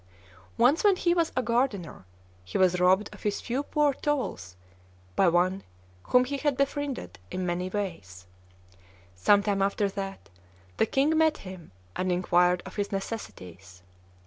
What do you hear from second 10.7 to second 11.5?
the king met